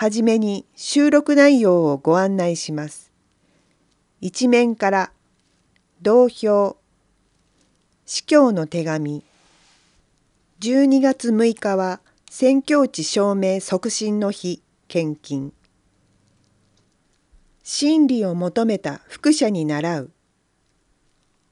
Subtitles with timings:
[0.01, 3.13] はじめに収録内容をご案内します。
[4.23, 5.13] 一面から
[6.01, 6.79] 同票
[8.07, 9.23] 司教の手紙。
[10.61, 12.01] 12月6日は
[12.31, 15.53] 宣教地証明促進の日献金。
[17.63, 20.11] 真理を求めた副者に倣う。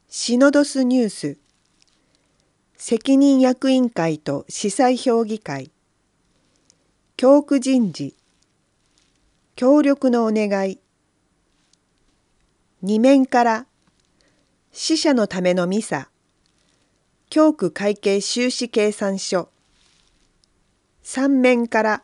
[0.08, 1.36] シノドスニュース。
[2.78, 5.70] 責任役員会と司祭評議会。
[7.18, 8.17] 教区人事。
[9.58, 10.78] 協力のお願い。
[12.80, 13.66] 二面から
[14.70, 16.10] 死者のためのミサ。
[17.28, 19.48] 教区会計収支計算書。
[21.02, 22.02] 三面から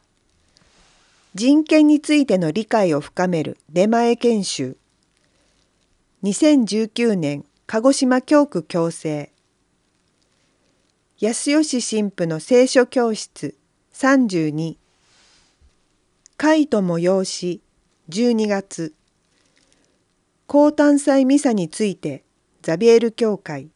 [1.36, 4.76] 人権についての理解を深める出前研修。
[6.24, 9.30] 2019年鹿児島教区共生
[11.20, 13.56] 安吉神父の聖書教室
[13.92, 14.76] 32
[16.46, 17.62] 会と催し
[18.10, 18.92] 12月。
[20.46, 22.22] 高誕祭ミサについて
[22.60, 23.70] ザビエル教会。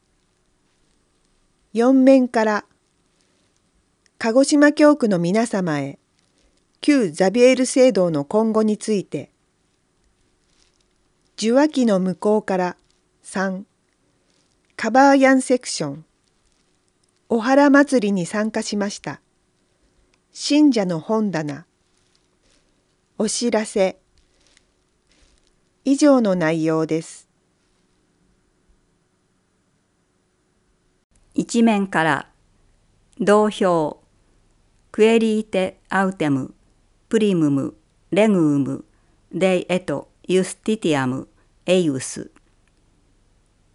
[1.72, 2.66] 4面から
[4.18, 5.98] 鹿児島教区の皆様へ
[6.82, 9.30] 旧ザビエル聖堂の今後について。
[11.38, 12.76] 受話器の向こうから
[13.24, 13.62] 3
[14.76, 16.04] カバーヤンセクション。
[17.30, 19.22] お原祭りに参加しました。
[20.32, 21.67] 信者の本棚。
[23.20, 23.98] お知らせ。
[25.84, 27.28] 以上の内容です。
[31.34, 32.28] 一面から
[33.18, 34.00] 同票
[34.92, 36.54] クエリーテアウテム
[37.08, 37.74] プリムム
[38.12, 38.84] レグウム
[39.32, 41.26] デイエトユスティティアム
[41.66, 42.30] エイウス。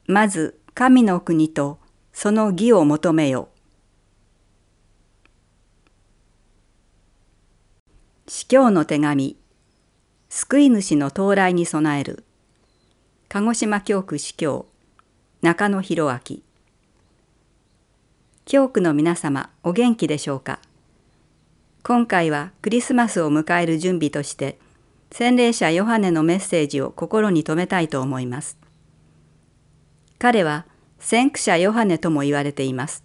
[0.07, 1.79] まず神の国と
[2.13, 3.49] その義を求めよ。
[8.25, 9.35] 司教の手紙。
[10.29, 12.23] 救い主の到来に備える。
[13.27, 14.65] 鹿児島教区司教。
[15.41, 16.37] 中野博明。
[18.45, 20.59] 教区の皆様お元気でしょうか？
[21.83, 24.57] 今回はクリスマスを迎える準備として
[25.11, 28.57] 洗礼者ヨハネのメッセージを心に留めたいと思います。
[30.17, 30.65] 彼は
[30.97, 33.03] 先駆者ヨハネとも言われています。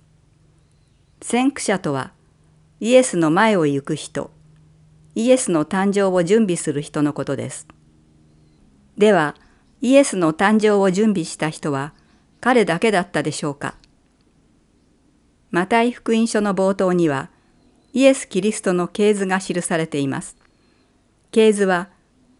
[1.20, 2.12] 先駆者とは
[2.78, 4.30] イエスの前を行く人。
[5.18, 7.66] イエスの誕生を準備する人のことです。
[8.96, 9.34] では、
[9.80, 11.92] イエスの誕生を準備した人は
[12.40, 13.74] 彼だけだったでしょうか
[15.50, 17.30] マタイ福音書の冒頭には、
[17.92, 20.36] イエス・キリストの系図が記されています。
[21.32, 21.88] 系図は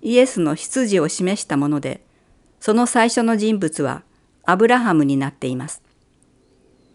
[0.01, 2.01] イエスの出自を示したもので、
[2.61, 4.05] その最初の人物は
[4.45, 5.83] アブラハムになっています。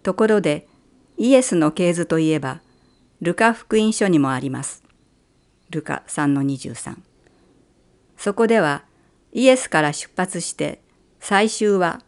[0.01, 0.65] ところで、
[1.17, 2.61] イエスの系図といえば、
[3.19, 4.82] ルカ福音書にもあります。
[5.73, 6.97] ルカ3-23
[8.15, 8.83] そこでは
[9.31, 10.79] イエスから出発して
[11.19, 12.01] 最終は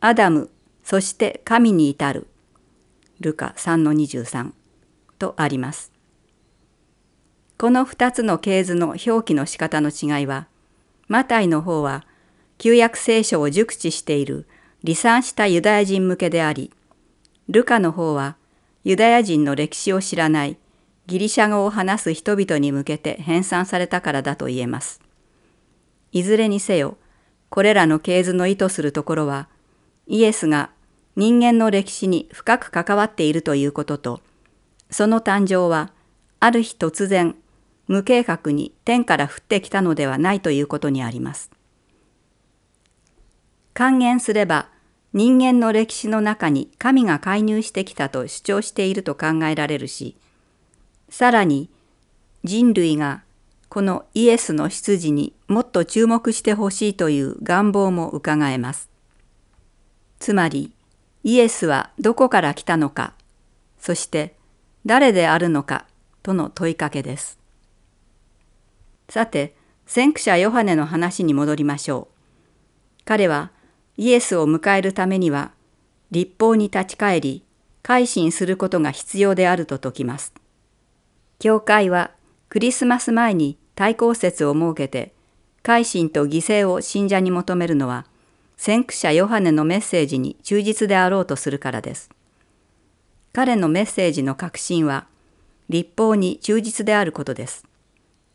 [0.00, 0.50] アダム
[0.84, 2.26] そして神に至る
[3.20, 4.52] ルカ3-23
[5.18, 5.90] とあります。
[7.56, 10.46] この2つの系図の表記の仕方の違いは
[11.08, 12.04] マタイの方は
[12.58, 14.46] 旧約聖書を熟知している
[14.84, 16.70] 離散したユダヤ人向けであり
[17.48, 18.36] ルカの方は
[18.84, 20.56] ユダヤ人の歴史を知らない
[21.08, 25.00] ギリシャ語を話す人々に向けて編纂されたからだと言えます。
[26.12, 26.98] いずれにせよ、
[27.48, 29.48] これらの系図の意図するところは、
[30.06, 30.70] イエスが
[31.16, 34.20] 人間の歴史に深く関わっているということと、
[34.90, 35.92] その誕生は、
[36.40, 37.36] ある日突然、
[37.86, 41.50] 無計画に天から降ってきたのではないということにあります。
[43.72, 44.68] 還元すれば、
[45.14, 50.14] 人間の歴史の中に神が介入してきたと主張していると考えられるし、
[51.08, 51.70] さらに
[52.44, 53.22] 人類が
[53.68, 58.88] このイエスの出自にもっと注目してほしいという願望もうかがえます。
[60.18, 60.72] つまり
[61.24, 63.14] イエスはどこから来たのか、
[63.78, 64.34] そして
[64.86, 65.86] 誰であるのか
[66.22, 67.38] との問いかけです。
[69.08, 69.54] さて、
[69.86, 73.04] 先駆者ヨハネの話に戻りましょう。
[73.04, 73.50] 彼は
[73.96, 75.52] イエスを迎えるためには
[76.10, 77.42] 立法に立ち返り
[77.82, 80.34] 改心することが必要であると説きます。
[81.38, 82.10] 教会は
[82.48, 85.12] クリスマス前に対抗説を設けて
[85.62, 88.06] 改心と犠牲を信者に求めるのは
[88.56, 92.10] 先駆者ヨハネのメッセージに忠実であろうとするからです。
[93.32, 95.06] 彼のメッセージの核心は
[95.68, 97.64] 立法に忠実であることです。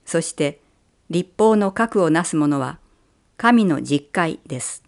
[0.05, 0.61] そして
[1.09, 2.79] 立法の核をなすものは
[3.35, 4.81] 神の実会です。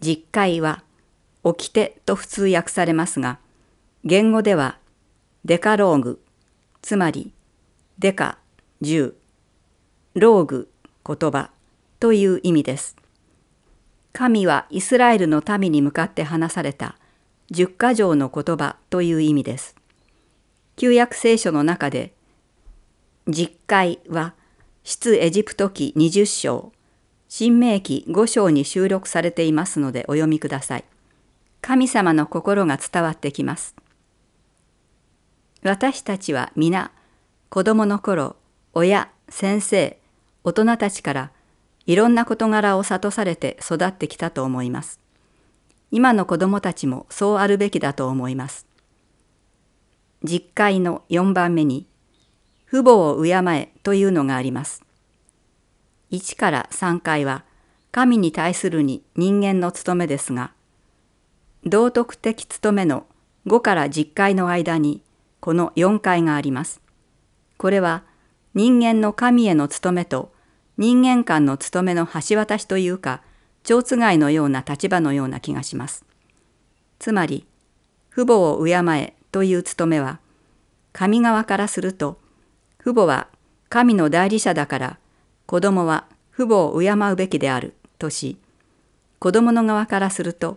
[0.00, 0.82] 実会は
[1.44, 3.38] 掟と普通訳されますが
[4.04, 4.78] 言語では
[5.46, 6.20] デカローグ
[6.82, 7.32] つまり
[7.98, 8.38] デカ
[8.82, 9.14] 10
[10.14, 10.70] ローグ
[11.06, 11.50] 言葉
[11.98, 12.96] という意味です。
[14.12, 16.96] 神はイスラエルの民に向かって話された
[17.50, 19.76] 十箇条の言葉という意味です。
[20.76, 22.12] 旧約聖書の中で
[23.28, 24.34] 実会は
[24.82, 26.72] 出エジプト記20章
[27.28, 30.84] 新明記5章に収録されていますのでお読みください。
[31.60, 33.76] 神様の心が伝わってきます。
[35.62, 36.90] 私たちは皆
[37.50, 38.36] 子供の頃
[38.72, 39.98] 親先生
[40.42, 41.30] 大人たちから
[41.84, 45.00] いろんな事柄を諭されて育ってきたと思います。
[45.90, 48.66] 今の子供たちもそうあるべきだと思います。
[50.22, 51.86] 実会の4番目に
[52.70, 54.82] 父母を敬えというのがあります。
[56.10, 57.44] 1から3回は
[57.92, 60.52] 神に対するに人間の務めですが、
[61.64, 63.04] 道徳的務めの
[63.46, 65.02] 5から10回の間に
[65.40, 66.80] この4回があります。
[67.56, 68.04] これは
[68.54, 70.32] 人間の神への務めと
[70.80, 73.20] 人間間の務めの橋渡しというか、
[73.64, 76.06] 蝶つがいのような立場のような気がします。
[76.98, 77.46] つまり、
[78.10, 80.20] 父母を敬えという務めは、
[80.94, 82.18] 神側からすると、
[82.82, 83.28] 父母は
[83.68, 84.98] 神の代理者だから
[85.44, 88.38] 子供は父母を敬うべきであるとし、
[89.18, 90.56] 子供の側からすると、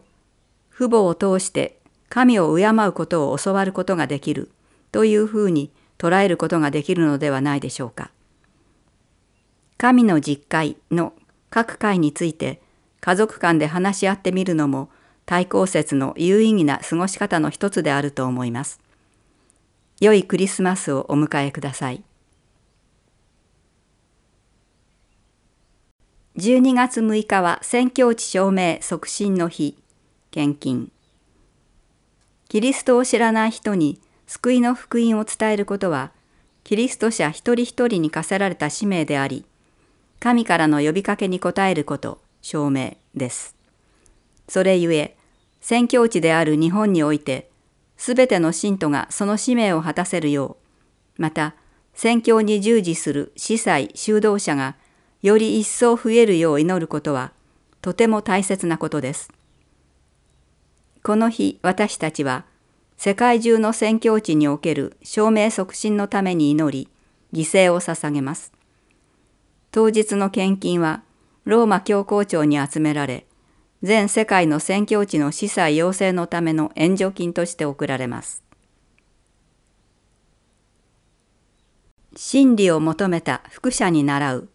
[0.71, 1.77] 父母を通して
[2.07, 4.52] 神を敬うことを教わることができる
[4.93, 8.11] というふうに捉えることができるのではないでしょうか。
[9.77, 11.13] 神の実会の
[11.49, 12.61] 各回について
[13.01, 14.89] 家族間で話し合ってみるのも
[15.25, 18.79] 対抗節の有意義な過ごし方の一つであると思います。
[19.99, 22.03] 良いクリスマスをお迎えください。
[26.37, 29.77] 12月6日は宣教地証明促進の日、
[30.29, 30.91] 献金。
[32.47, 36.11] キリストを知らない人に救いの福音を伝えることは、
[36.63, 39.45] キリスト者一人一人に課せられた使命であり、
[40.19, 43.55] 神からの呼びかけに応えること、証明です。
[44.47, 45.15] それゆえ、
[45.59, 47.49] 宣教地である日本において、
[47.97, 50.57] すべての信徒がその使命を果たせるよ
[51.17, 51.55] う、また、
[51.93, 54.75] 宣教に従事する司祭、修道者が、
[55.21, 57.31] より一層増えるよう祈ることは、
[57.81, 59.31] とても大切なことです。
[61.03, 62.45] この日、私たちは、
[63.05, 66.87] 世界中の宣教地における証明促進のために祈り、
[67.37, 68.53] 犠牲を捧げます。
[69.71, 71.03] 当日の献金は
[71.43, 73.25] ローマ教皇庁に集められ、
[73.81, 78.41] 全世界の宣教地の司祭養成のための援助金として贈られます。
[82.15, 84.49] 真理を求めた副者に倣う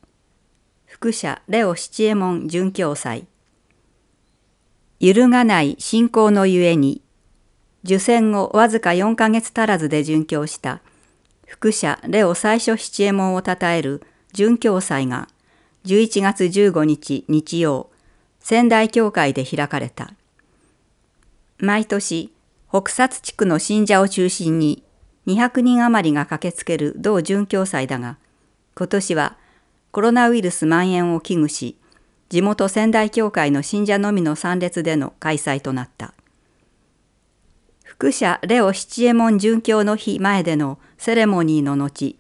[0.87, 3.27] 副者レオ七右衛門准教祭
[5.01, 7.03] 揺るがない信仰のゆえに
[7.89, 10.83] 受選後わずか4ヶ月足らずで殉教した
[11.47, 14.03] 副社レオ最初七右衛門をたたえる
[14.35, 15.27] 殉教祭が
[15.87, 17.89] 11月15日日曜
[18.41, 20.13] 仙台教会で開かれた。
[21.57, 22.31] 毎年
[22.69, 24.85] 北薩地区の信者を中心に
[25.27, 28.19] 200人余りが駆けつける同殉教祭だが
[28.77, 29.39] 今年は
[29.93, 31.79] コロナウイルス蔓延を危惧し
[32.29, 36.13] 地元仙台教会の信者のみの参列での開催となった。
[38.01, 42.17] 副社レオ七右衛門殉教の日前でのセレモニーの後、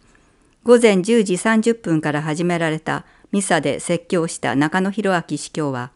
[0.64, 5.92] 午前10時30分から始められたミサで説教した中野博明司教は、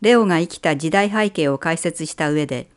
[0.00, 2.70] レオが生きた時代背景を解説した上で、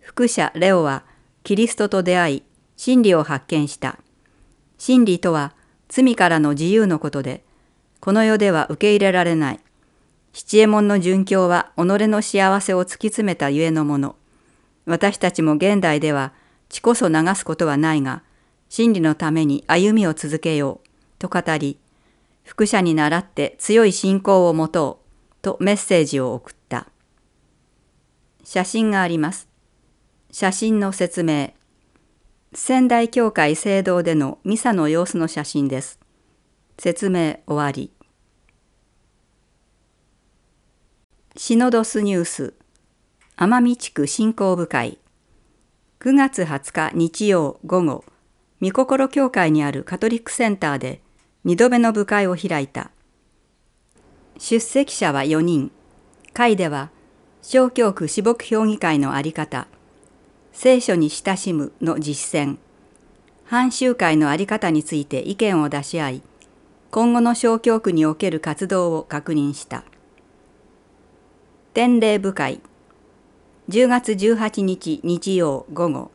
[0.00, 1.04] 副社レオは
[1.44, 2.42] キリストと出会い、
[2.78, 3.98] 真理を発見した。
[4.78, 5.52] 真理とは
[5.90, 7.44] 罪からの自由のことで、
[8.00, 9.60] この世では受け入れられない。
[10.32, 14.16] 七右衛門の殉教は己の幸せを突き詰めたゆえのもの。
[14.88, 16.32] 私たちも現代では
[16.70, 18.22] 血こそ流すことはないが、
[18.70, 21.78] 真理のために歩みを続けようと語り、
[22.42, 26.88] 副者に倣って強い信仰を持とうとメッセージを送った。
[28.44, 29.46] 写真があります。
[30.30, 31.52] 写真の説明。
[32.54, 36.00] 仙台教会聖堂でのミサの様子の写真です。
[36.78, 37.92] 説明終わり。
[41.36, 42.54] シノドスニュース
[43.40, 44.98] 奄美地区振興部会
[46.00, 48.04] 9月20日日曜午後
[48.60, 51.00] 御心教会にあるカトリックセンターで
[51.44, 52.90] 2度目の部会を開いた。
[54.38, 55.70] 出席者は4人。
[56.32, 56.90] 会では、
[57.40, 59.68] 小教区私牧評議会の在り方、
[60.52, 62.56] 聖書に親しむの実践、
[63.44, 66.22] 反集会の在り方について意見を出し合い、
[66.90, 69.84] 今後の小教区における活動を確認した。
[71.72, 72.60] 典礼部会
[73.68, 76.10] 10月18日日曜午後、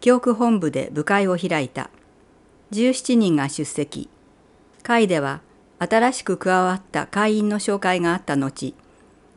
[0.00, 1.90] 教区本部で部会を開いた。
[2.72, 4.08] 17人が出席。
[4.82, 5.40] 会では
[5.78, 8.74] 新しく加わった会員の紹介があった後、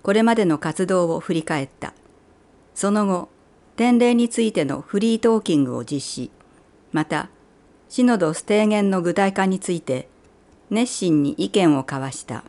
[0.01, 1.94] これまでの活動を振り返った。
[2.74, 3.30] その後、
[3.75, 6.32] 典礼についてのフリートーキングを実施。
[6.91, 7.30] また、
[7.89, 10.10] シノドス提言の具体化について
[10.72, 12.44] 熱心に意見を交わした。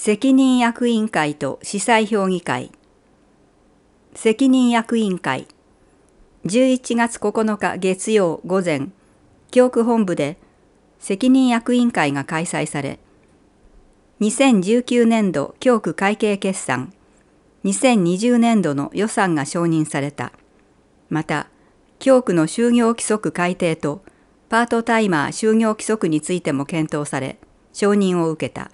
[0.00, 2.70] 責任役員会と司祭評議会。
[4.14, 5.48] 責任役員会。
[6.46, 8.90] 11月9日月曜午前
[9.50, 10.38] 教区本部で
[11.00, 13.00] 責任役員会が開催され
[14.20, 16.92] 2019年度教区会計決算
[17.64, 20.30] 2020年度の予算が承認された。
[21.10, 21.48] また
[21.98, 24.02] 教区の就業規則改定と
[24.48, 27.40] パートタイマー就業規則についても検討され
[27.72, 28.70] 承認を受けた。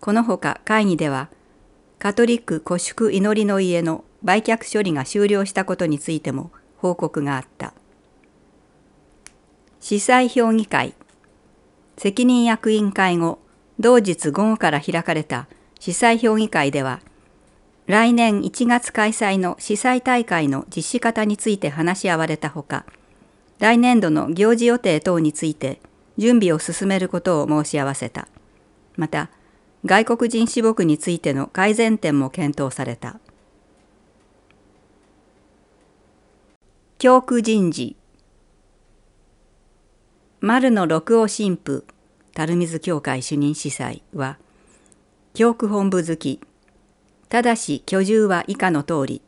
[0.00, 1.28] このほか会議では
[1.98, 7.74] カトリック古宿祈りの家の売却処理が終了したことについても報告があった。
[9.80, 10.94] 司祭評議会
[11.96, 13.38] 責任役員会後
[13.80, 15.46] 同日午後から開かれた
[15.78, 17.00] 司祭評議会では
[17.88, 22.84] 来年1月開催の司祭大会の実施方について話し合われたほか、
[23.60, 25.80] 来年度の行事予定等について
[26.18, 28.28] 準備を進めることを申し合わせた。
[28.96, 29.30] また、
[29.84, 33.20] 外国人志牧についての改善点も検討された。
[36.98, 37.96] 教区人事
[40.40, 41.84] 丸の六尾神父
[42.36, 44.38] 垂水教会主任司祭は
[45.34, 46.40] 教区本部付き
[47.28, 49.22] ただし居住は以下の通り。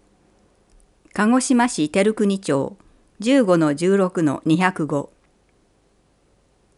[1.12, 2.76] 鹿児島市照国町
[3.21, 5.09] 15の16の205。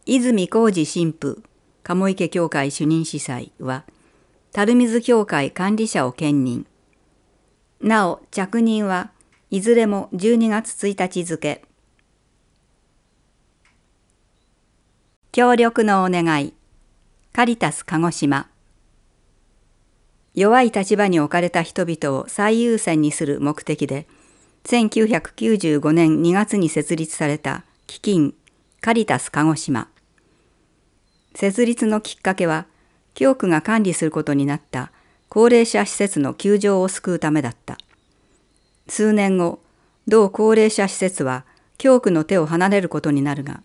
[0.05, 1.41] 泉浩二神父、
[1.83, 3.83] 鴨池教会主任司祭は、
[4.55, 6.65] 垂水教会管理者を兼任。
[7.81, 9.11] なお、着任は
[9.49, 11.63] いずれも12月1日付。
[15.31, 16.53] 協力のお願い。
[17.33, 18.47] カリタス鹿児島。
[20.35, 24.07] 弱い立場に置かれた人々を最優先にする目的で
[24.63, 28.33] 1995年2月に設立された基金
[28.81, 29.89] カリタス鹿児島
[31.35, 32.65] 設立のきっかけは
[33.13, 34.91] 教区が管理することになった
[35.29, 37.77] 高齢者施設の窮状を救うためだった
[38.87, 39.59] 数年後
[40.07, 41.45] 同高齢者施設は
[41.77, 43.61] 教区の手を離れることになるが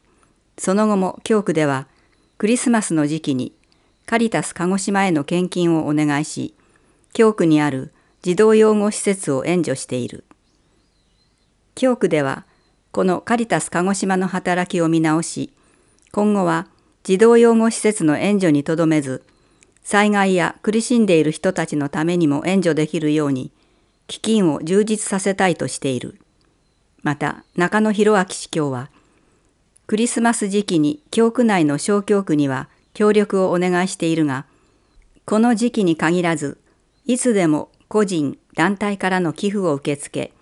[0.57, 1.87] その後も教区では
[2.37, 3.53] クリスマスの時期に
[4.07, 6.55] カリタス鹿児島への献金をお願いし
[7.13, 10.25] 教区にある児童養護施設を援助している。
[11.75, 12.45] 教区では
[12.91, 15.53] このカリタス鹿児島の働きを見直し、
[16.13, 16.67] 今後は
[17.03, 19.23] 児童養護施設の援助にとどめず、
[19.83, 23.51] 災害や苦しんでいる人たちのためにも援助できるように、
[24.07, 26.19] 基金を充実させたいとしている。
[27.03, 28.91] また、中野博明司教は、
[29.87, 34.45] クリスマス時期に教区内の小教区には協力をお願いしているが、
[35.25, 36.59] この時期に限らず、
[37.07, 40.33] いつでも個人、団体からの寄付を受け付け、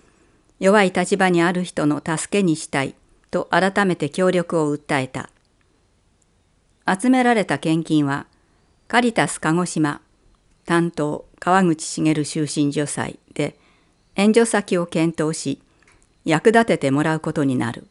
[0.59, 2.97] 弱い立場にある人の助けにしたい
[3.31, 5.31] と改めて協力を訴えた。
[6.89, 8.27] 集められた献金は、
[8.87, 10.01] カリタス鹿児島、
[10.65, 13.59] 担当川口茂終身助祭で
[14.15, 15.61] 援助先を検討し、
[16.25, 17.87] 役立ててもらうことになる。